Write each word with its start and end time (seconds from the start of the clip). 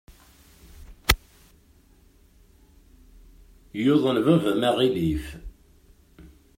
Yuḍen 3.83 4.17
baba-m 4.25 4.61
aɣilif. 4.69 5.25